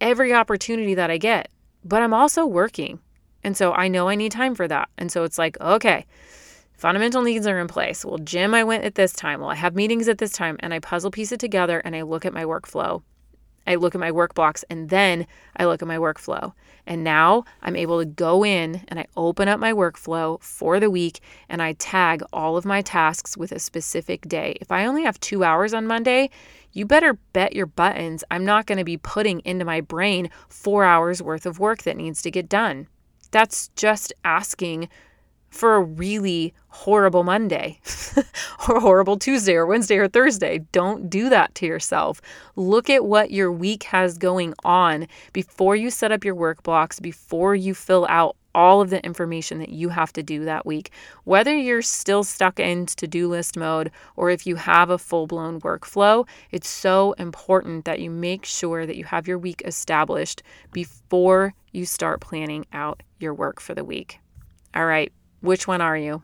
every 0.00 0.34
opportunity 0.34 0.94
that 0.94 1.10
I 1.10 1.16
get 1.16 1.51
but 1.84 2.02
I'm 2.02 2.14
also 2.14 2.46
working. 2.46 3.00
And 3.44 3.56
so 3.56 3.72
I 3.72 3.88
know 3.88 4.08
I 4.08 4.14
need 4.14 4.32
time 4.32 4.54
for 4.54 4.68
that. 4.68 4.88
And 4.98 5.10
so 5.10 5.24
it's 5.24 5.38
like, 5.38 5.60
okay, 5.60 6.06
fundamental 6.74 7.22
needs 7.22 7.46
are 7.46 7.58
in 7.58 7.68
place. 7.68 8.04
Well, 8.04 8.18
gym, 8.18 8.54
I 8.54 8.64
went 8.64 8.84
at 8.84 8.94
this 8.94 9.12
time. 9.12 9.40
Well, 9.40 9.50
I 9.50 9.56
have 9.56 9.74
meetings 9.74 10.08
at 10.08 10.18
this 10.18 10.32
time. 10.32 10.56
And 10.60 10.72
I 10.72 10.78
puzzle 10.78 11.10
piece 11.10 11.32
it 11.32 11.40
together 11.40 11.80
and 11.80 11.96
I 11.96 12.02
look 12.02 12.24
at 12.24 12.32
my 12.32 12.44
workflow. 12.44 13.02
I 13.66 13.76
look 13.76 13.94
at 13.94 14.00
my 14.00 14.10
work 14.10 14.34
blocks 14.34 14.64
and 14.68 14.88
then 14.88 15.26
I 15.56 15.64
look 15.64 15.82
at 15.82 15.88
my 15.88 15.98
workflow. 15.98 16.52
And 16.86 17.04
now 17.04 17.44
I'm 17.62 17.76
able 17.76 18.00
to 18.00 18.04
go 18.04 18.44
in 18.44 18.82
and 18.88 18.98
I 18.98 19.06
open 19.16 19.48
up 19.48 19.60
my 19.60 19.72
workflow 19.72 20.42
for 20.42 20.80
the 20.80 20.90
week 20.90 21.20
and 21.48 21.62
I 21.62 21.74
tag 21.74 22.22
all 22.32 22.56
of 22.56 22.64
my 22.64 22.82
tasks 22.82 23.36
with 23.36 23.52
a 23.52 23.58
specific 23.58 24.28
day. 24.28 24.56
If 24.60 24.72
I 24.72 24.86
only 24.86 25.04
have 25.04 25.20
two 25.20 25.44
hours 25.44 25.72
on 25.72 25.86
Monday, 25.86 26.30
you 26.72 26.84
better 26.86 27.14
bet 27.32 27.54
your 27.54 27.66
buttons 27.66 28.24
I'm 28.30 28.44
not 28.44 28.66
going 28.66 28.78
to 28.78 28.84
be 28.84 28.96
putting 28.96 29.40
into 29.40 29.64
my 29.64 29.80
brain 29.80 30.30
four 30.48 30.84
hours 30.84 31.22
worth 31.22 31.46
of 31.46 31.60
work 31.60 31.82
that 31.82 31.96
needs 31.96 32.22
to 32.22 32.30
get 32.30 32.48
done. 32.48 32.88
That's 33.30 33.68
just 33.76 34.12
asking 34.24 34.88
for 35.52 35.76
a 35.76 35.82
really 35.82 36.54
horrible 36.68 37.22
Monday 37.22 37.78
or 38.68 38.80
horrible 38.80 39.18
Tuesday 39.18 39.54
or 39.54 39.66
Wednesday 39.66 39.96
or 39.98 40.08
Thursday. 40.08 40.60
Don't 40.72 41.10
do 41.10 41.28
that 41.28 41.54
to 41.56 41.66
yourself. 41.66 42.20
Look 42.56 42.88
at 42.88 43.04
what 43.04 43.30
your 43.30 43.52
week 43.52 43.84
has 43.84 44.16
going 44.16 44.54
on 44.64 45.06
before 45.32 45.76
you 45.76 45.90
set 45.90 46.10
up 46.10 46.24
your 46.24 46.34
work 46.34 46.62
blocks, 46.62 46.98
before 46.98 47.54
you 47.54 47.74
fill 47.74 48.06
out 48.08 48.36
all 48.54 48.80
of 48.80 48.90
the 48.90 49.04
information 49.04 49.58
that 49.58 49.70
you 49.70 49.90
have 49.90 50.12
to 50.14 50.22
do 50.22 50.44
that 50.44 50.66
week. 50.66 50.90
Whether 51.24 51.54
you're 51.54 51.82
still 51.82 52.24
stuck 52.24 52.58
in 52.58 52.86
to 52.86 53.06
do 53.06 53.28
list 53.28 53.56
mode 53.56 53.90
or 54.16 54.30
if 54.30 54.46
you 54.46 54.56
have 54.56 54.90
a 54.90 54.98
full 54.98 55.26
blown 55.26 55.60
workflow, 55.60 56.26
it's 56.50 56.68
so 56.68 57.12
important 57.12 57.84
that 57.84 58.00
you 58.00 58.10
make 58.10 58.44
sure 58.44 58.86
that 58.86 58.96
you 58.96 59.04
have 59.04 59.28
your 59.28 59.38
week 59.38 59.62
established 59.64 60.42
before 60.72 61.54
you 61.72 61.84
start 61.84 62.20
planning 62.20 62.66
out 62.72 63.02
your 63.18 63.34
work 63.34 63.60
for 63.60 63.74
the 63.74 63.84
week. 63.84 64.18
All 64.74 64.86
right, 64.86 65.12
which 65.42 65.68
one 65.68 65.80
are 65.80 65.96
you? 65.96 66.22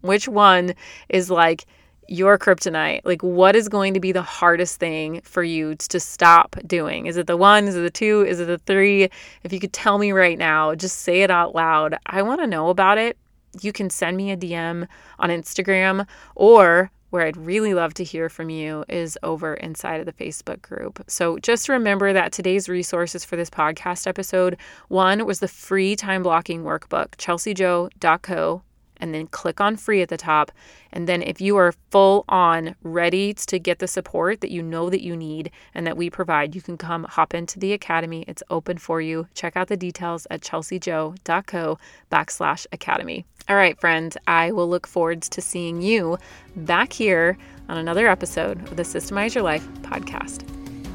Which 0.00 0.26
one 0.26 0.74
is 1.08 1.30
like, 1.30 1.66
your 2.10 2.36
kryptonite? 2.38 3.02
Like, 3.04 3.22
what 3.22 3.56
is 3.56 3.68
going 3.68 3.94
to 3.94 4.00
be 4.00 4.12
the 4.12 4.20
hardest 4.20 4.78
thing 4.78 5.20
for 5.22 5.42
you 5.42 5.76
to 5.76 6.00
stop 6.00 6.56
doing? 6.66 7.06
Is 7.06 7.16
it 7.16 7.26
the 7.26 7.36
one? 7.36 7.68
Is 7.68 7.76
it 7.76 7.82
the 7.82 7.90
two? 7.90 8.26
Is 8.26 8.40
it 8.40 8.46
the 8.46 8.58
three? 8.58 9.04
If 9.44 9.52
you 9.52 9.60
could 9.60 9.72
tell 9.72 9.96
me 9.96 10.12
right 10.12 10.36
now, 10.36 10.74
just 10.74 10.98
say 10.98 11.22
it 11.22 11.30
out 11.30 11.54
loud. 11.54 11.96
I 12.06 12.22
want 12.22 12.40
to 12.40 12.46
know 12.46 12.68
about 12.68 12.98
it. 12.98 13.16
You 13.60 13.72
can 13.72 13.90
send 13.90 14.16
me 14.16 14.32
a 14.32 14.36
DM 14.36 14.86
on 15.18 15.30
Instagram 15.30 16.06
or 16.34 16.90
where 17.10 17.26
I'd 17.26 17.36
really 17.36 17.74
love 17.74 17.94
to 17.94 18.04
hear 18.04 18.28
from 18.28 18.50
you 18.50 18.84
is 18.88 19.18
over 19.22 19.54
inside 19.54 20.00
of 20.00 20.06
the 20.06 20.12
Facebook 20.12 20.62
group. 20.62 21.04
So 21.06 21.38
just 21.38 21.68
remember 21.68 22.12
that 22.12 22.32
today's 22.32 22.68
resources 22.68 23.24
for 23.24 23.36
this 23.36 23.50
podcast 23.50 24.06
episode 24.06 24.56
one 24.88 25.26
was 25.26 25.40
the 25.40 25.48
free 25.48 25.96
time 25.96 26.22
blocking 26.22 26.62
workbook, 26.64 27.10
chelseajoe.co 27.16 28.62
and 29.00 29.14
then 29.14 29.26
click 29.26 29.60
on 29.60 29.76
free 29.76 30.02
at 30.02 30.08
the 30.08 30.16
top. 30.16 30.52
And 30.92 31.08
then 31.08 31.22
if 31.22 31.40
you 31.40 31.56
are 31.56 31.72
full 31.90 32.24
on 32.28 32.74
ready 32.82 33.34
to 33.34 33.58
get 33.58 33.78
the 33.78 33.88
support 33.88 34.40
that 34.40 34.50
you 34.50 34.62
know 34.62 34.90
that 34.90 35.02
you 35.02 35.16
need 35.16 35.50
and 35.74 35.86
that 35.86 35.96
we 35.96 36.10
provide, 36.10 36.54
you 36.54 36.62
can 36.62 36.76
come 36.76 37.04
hop 37.04 37.34
into 37.34 37.58
the 37.58 37.72
academy. 37.72 38.24
It's 38.28 38.42
open 38.50 38.78
for 38.78 39.00
you. 39.00 39.26
Check 39.34 39.56
out 39.56 39.68
the 39.68 39.76
details 39.76 40.26
at 40.30 40.42
chelseajoe.co 40.42 41.78
backslash 42.10 42.66
academy. 42.72 43.24
All 43.48 43.56
right, 43.56 43.80
friend, 43.80 44.16
I 44.26 44.52
will 44.52 44.68
look 44.68 44.86
forward 44.86 45.22
to 45.22 45.40
seeing 45.40 45.82
you 45.82 46.18
back 46.54 46.92
here 46.92 47.36
on 47.68 47.78
another 47.78 48.06
episode 48.06 48.60
of 48.68 48.76
the 48.76 48.82
Systemize 48.82 49.34
Your 49.34 49.44
Life 49.44 49.66
podcast. 49.82 50.44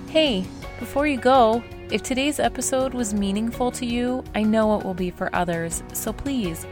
Hey, 0.09 0.45
before 0.79 1.07
you 1.07 1.17
go, 1.17 1.63
if 1.91 2.03
today's 2.03 2.39
episode 2.39 2.93
was 2.93 3.13
meaningful 3.13 3.71
to 3.71 3.85
you, 3.85 4.23
I 4.33 4.43
know 4.43 4.79
it 4.79 4.85
will 4.85 4.93
be 4.93 5.11
for 5.11 5.33
others. 5.35 5.83
So 5.93 6.11
please, 6.13 6.65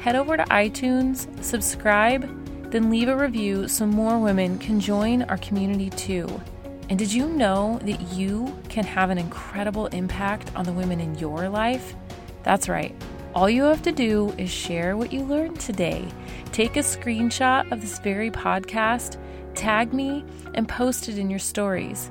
head 0.00 0.16
over 0.16 0.36
to 0.36 0.44
iTunes, 0.44 1.28
subscribe, 1.44 2.22
then 2.70 2.88
leave 2.88 3.08
a 3.08 3.16
review 3.16 3.68
so 3.68 3.84
more 3.84 4.18
women 4.18 4.58
can 4.58 4.80
join 4.80 5.22
our 5.24 5.36
community 5.38 5.90
too. 5.90 6.40
And 6.88 6.98
did 6.98 7.12
you 7.12 7.28
know 7.28 7.78
that 7.84 8.00
you 8.12 8.58
can 8.68 8.84
have 8.84 9.10
an 9.10 9.18
incredible 9.18 9.86
impact 9.86 10.50
on 10.56 10.64
the 10.64 10.72
women 10.72 11.00
in 11.00 11.18
your 11.18 11.48
life? 11.48 11.94
That's 12.42 12.68
right. 12.68 12.94
All 13.34 13.50
you 13.50 13.62
have 13.64 13.82
to 13.82 13.92
do 13.92 14.34
is 14.38 14.50
share 14.50 14.96
what 14.96 15.12
you 15.12 15.22
learned 15.22 15.60
today. 15.60 16.04
Take 16.50 16.76
a 16.76 16.80
screenshot 16.80 17.70
of 17.70 17.80
this 17.80 17.98
very 17.98 18.30
podcast, 18.30 19.18
tag 19.54 19.92
me, 19.92 20.24
and 20.54 20.68
post 20.68 21.08
it 21.08 21.18
in 21.18 21.28
your 21.28 21.38
stories. 21.38 22.10